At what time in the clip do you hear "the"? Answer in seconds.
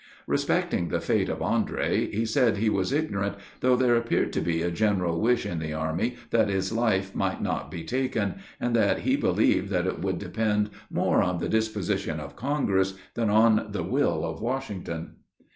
0.87-0.99, 5.59-5.73, 11.37-11.47, 13.73-13.83